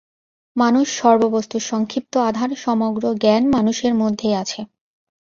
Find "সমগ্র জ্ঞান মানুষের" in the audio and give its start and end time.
2.57-3.93